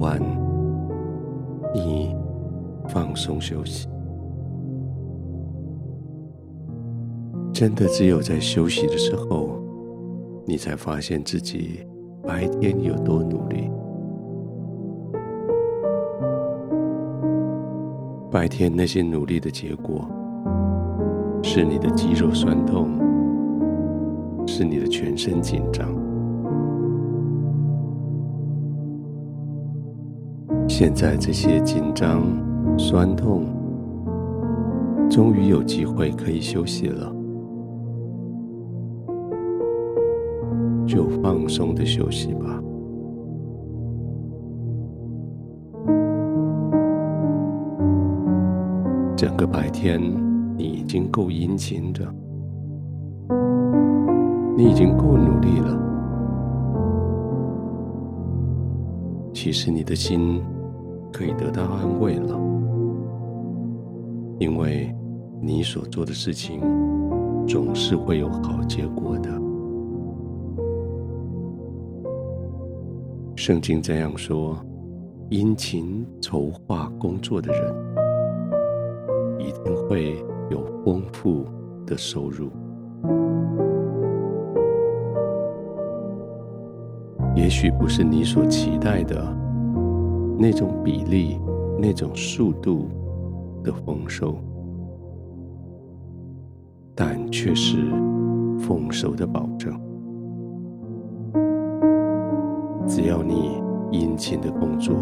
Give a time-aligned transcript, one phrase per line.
[0.00, 0.18] 完，
[1.74, 2.16] 你
[2.88, 3.86] 放松休息。
[7.52, 9.60] 真的只有在休息的时候，
[10.46, 11.86] 你才发现自己
[12.22, 13.70] 白天有多努力。
[18.30, 20.08] 白天那些努力的结果，
[21.42, 22.88] 是你的肌肉酸痛，
[24.46, 26.09] 是你的全身紧张。
[30.80, 32.22] 现在这些紧张、
[32.78, 33.44] 酸痛，
[35.10, 37.14] 终于有机会可以休息了，
[40.86, 42.62] 就放松的休息吧。
[49.14, 50.00] 整个白天，
[50.56, 52.10] 你已经够殷勤的，
[54.56, 55.78] 你已经够努力了。
[59.34, 60.42] 其实你的心
[61.12, 62.38] 可以得到安慰了，
[64.38, 64.94] 因为
[65.40, 66.60] 你所做的事情
[67.46, 69.30] 总是会有好结果的。
[73.36, 74.56] 圣经这样说：
[75.28, 77.90] 殷勤筹划工作的人。
[79.40, 81.46] 一定会有丰富
[81.86, 82.50] 的收入。
[87.34, 89.16] 也许不是你所期待的
[90.42, 91.38] 那种比例、
[91.78, 92.88] 那种速度
[93.62, 94.34] 的丰收，
[96.94, 97.76] 但却是
[98.58, 99.78] 丰收的保证。
[102.86, 103.62] 只要你
[103.92, 104.96] 殷勤的工作，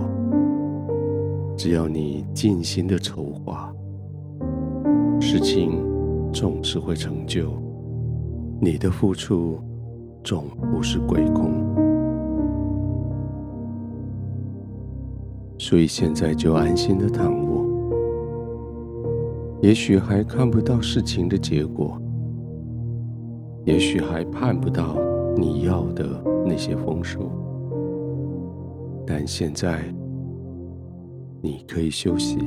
[1.57, 3.73] 只要你尽心的筹划。
[5.21, 5.81] 事情
[6.33, 7.53] 总是会成就，
[8.61, 9.61] 你的付出
[10.25, 11.53] 总不是归空，
[15.59, 17.67] 所以现在就安心的躺卧。
[19.61, 22.01] 也许还看不到事情的结果，
[23.65, 24.97] 也许还盼不到
[25.37, 26.07] 你要的
[26.47, 27.29] 那些丰收，
[29.05, 29.83] 但现在
[31.43, 32.39] 你可以休息。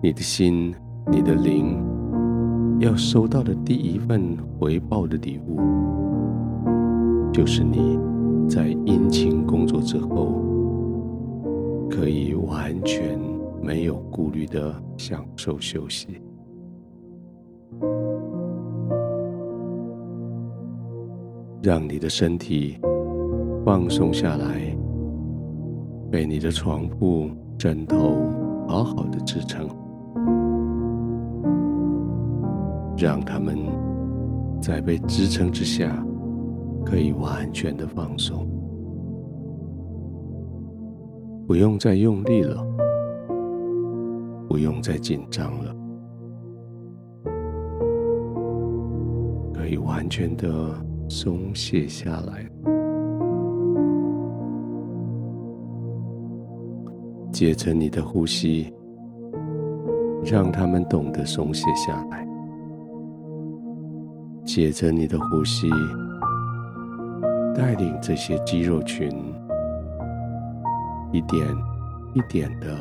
[0.00, 0.72] 你的心，
[1.10, 1.80] 你的灵，
[2.78, 5.60] 要收到的第一份回报的礼物，
[7.32, 7.98] 就是你
[8.48, 10.40] 在殷勤工作之后，
[11.90, 13.18] 可以完全
[13.62, 16.20] 没有顾虑的享受休息，
[21.62, 22.78] 让你的身体
[23.64, 24.76] 放松下来，
[26.10, 27.96] 被你的床铺、枕头
[28.68, 29.68] 好好的支撑。
[32.98, 33.56] 让他们
[34.60, 36.06] 在被支撑之下，
[36.84, 38.46] 可以完全的放松，
[41.46, 42.62] 不用再用力了，
[44.48, 45.74] 不用再紧张了，
[49.54, 50.48] 可以完全的
[51.08, 52.46] 松懈下来。
[57.32, 58.70] 接着你的呼吸，
[60.22, 62.28] 让他们懂得松懈下来。
[64.44, 65.70] 借着你的呼吸，
[67.54, 69.10] 带领这些肌肉群
[71.12, 71.46] 一点
[72.14, 72.76] 一点的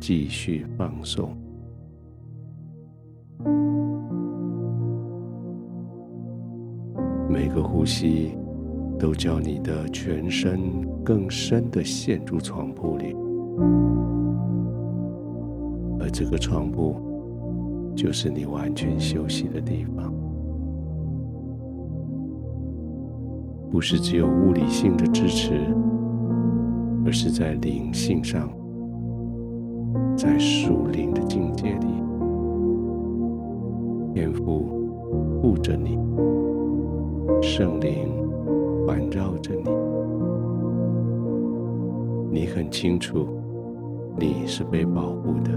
[0.00, 1.36] 继续放松。
[7.28, 8.36] 每个呼吸
[8.98, 10.60] 都叫你的全身
[11.04, 13.14] 更深的陷入床铺里，
[16.00, 16.96] 而这个床铺
[17.94, 20.17] 就是你完全休息的地方。
[23.70, 25.60] 不是只有物理性的支持，
[27.04, 28.48] 而是在灵性上，
[30.16, 31.86] 在属灵的境界里，
[34.14, 34.64] 天父
[35.40, 35.98] 护着你，
[37.42, 38.08] 圣灵
[38.86, 39.70] 环绕着你，
[42.40, 43.28] 你很清楚，
[44.18, 45.50] 你是被保护的，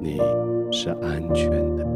[0.00, 0.18] 你
[0.70, 1.91] 是安全的。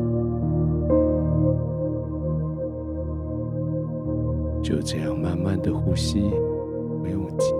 [4.66, 6.20] 就这样慢慢的呼吸，
[7.00, 7.54] 不用急，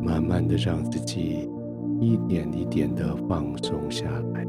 [0.00, 1.50] 慢慢的让自己
[1.98, 4.46] 一点一点的放松下来。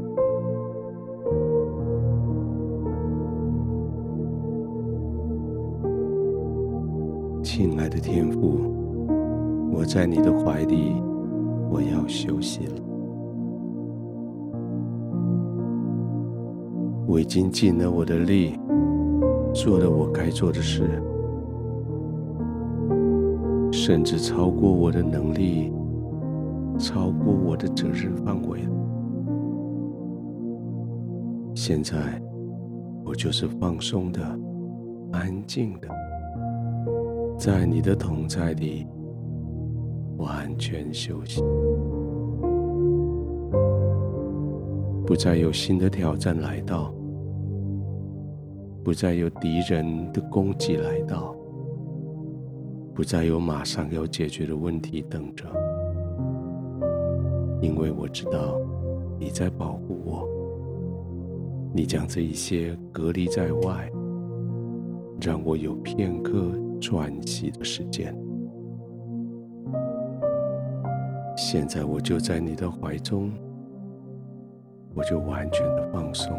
[7.42, 8.60] 亲爱的天父，
[9.72, 11.02] 我在你的怀里，
[11.68, 12.74] 我要休息了。
[17.08, 18.56] 我已经尽了我的力。
[19.54, 20.82] 做了我该做的事，
[23.70, 25.72] 甚至超过我的能力，
[26.76, 28.58] 超过我的责任范围。
[31.54, 32.20] 现在，
[33.04, 34.20] 我就是放松的、
[35.12, 35.88] 安静的，
[37.38, 38.84] 在你的同在里
[40.16, 41.40] 完全休息，
[45.06, 46.92] 不再有新的挑战来到。
[48.84, 51.34] 不再有敌人的攻击来到，
[52.94, 55.46] 不再有马上要解决的问题等着，
[57.62, 58.60] 因为我知道
[59.18, 60.28] 你在保护我，
[61.72, 63.90] 你将这一些隔离在外，
[65.18, 68.14] 让我有片刻喘息的时间。
[71.38, 73.32] 现在我就在你的怀中，
[74.94, 76.30] 我就完全的放松。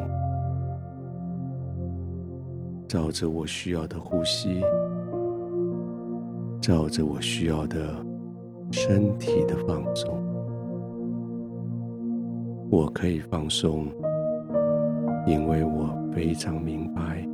[2.87, 4.61] 照着我需要的呼吸，
[6.61, 7.95] 照着我需要的
[8.71, 10.17] 身体的放松，
[12.69, 13.87] 我可以放松，
[15.25, 17.27] 因为我非常明白，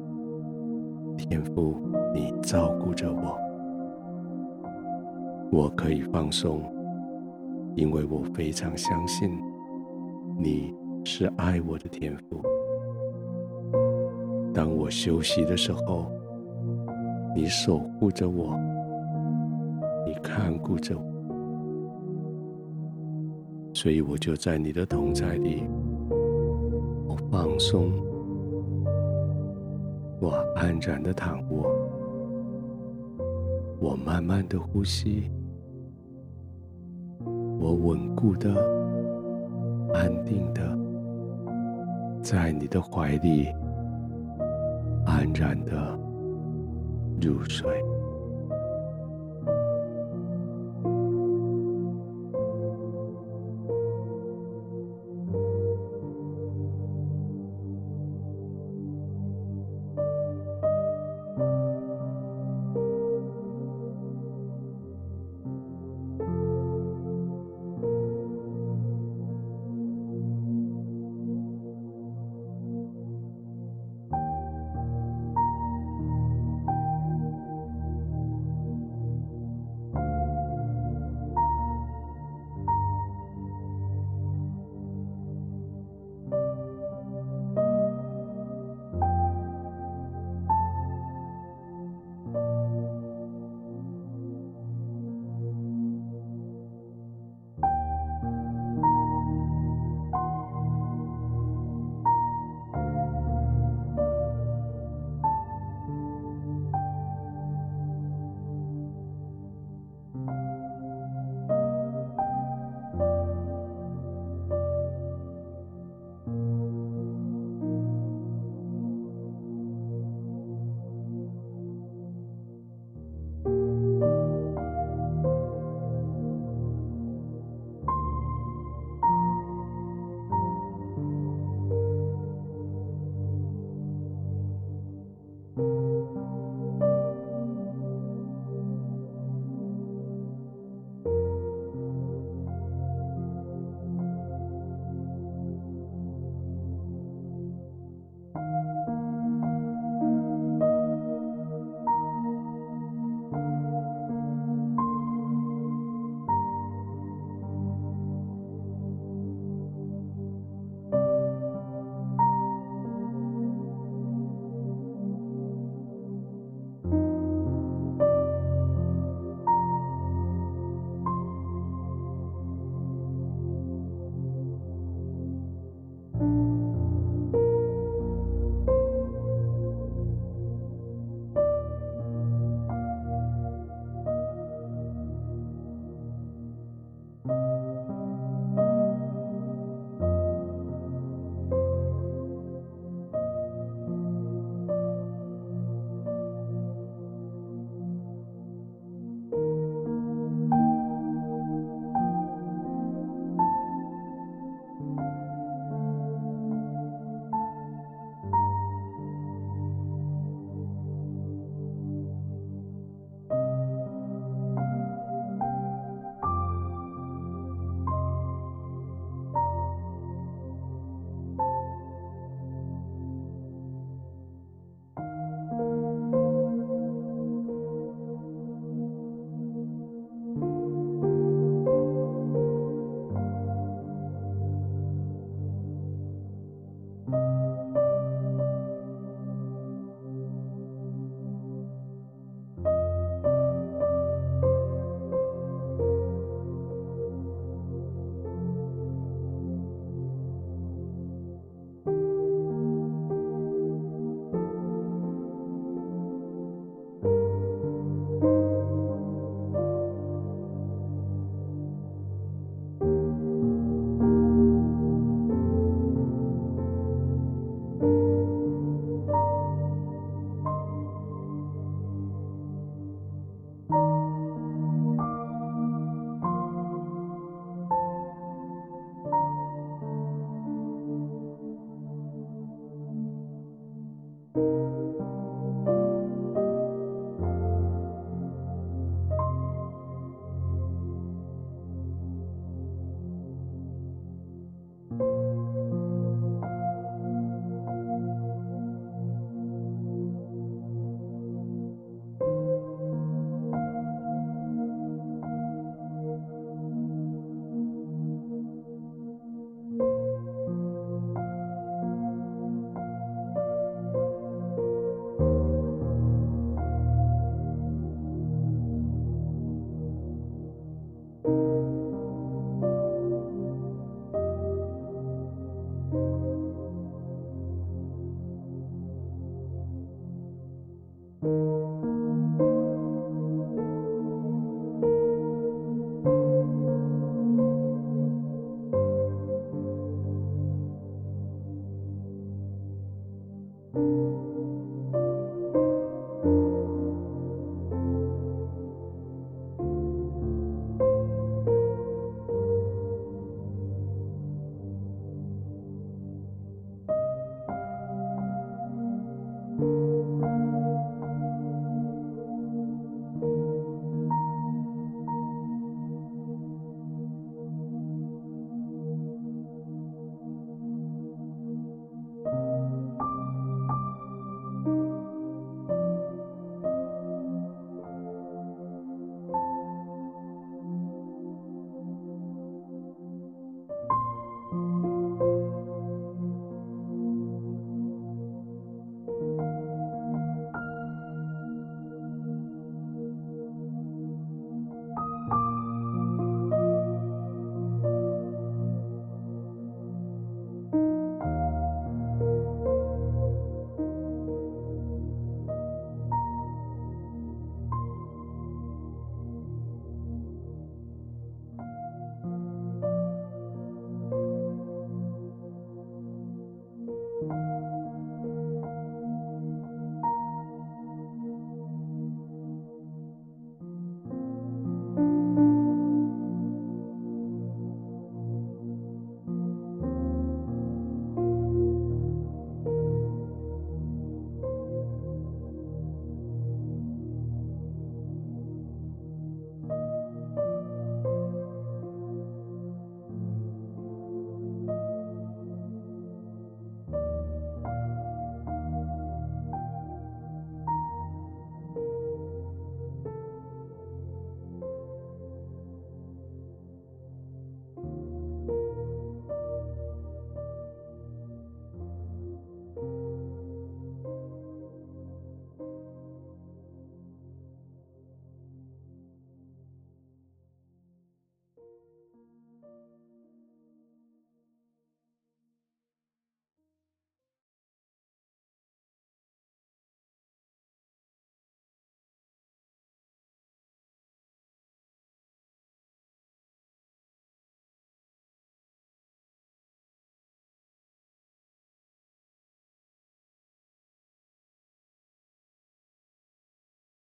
[1.18, 1.75] 天父，
[2.13, 3.38] 你照顾着我。
[5.51, 6.63] 我可以放松，
[7.75, 9.30] 因为我非常相信，
[10.39, 12.42] 你是爱我的天父。
[14.53, 16.12] 当我休息的时候，
[17.33, 18.59] 你守护着我，
[20.06, 21.03] 你看顾着我，
[23.74, 25.63] 所以我就在你的同在里，
[27.07, 27.89] 我放松，
[30.19, 31.65] 我安然的躺卧，
[33.80, 35.31] 我慢慢的呼吸，
[37.57, 38.53] 我稳固的、
[39.94, 40.77] 安定的，
[42.21, 43.48] 在你的怀里。
[45.06, 45.98] 安然的
[47.21, 48.00] 入睡。